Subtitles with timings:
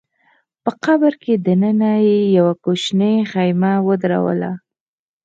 [0.63, 4.51] په قبر کي دننه يې يوه کوچنۍ خېمه ودروله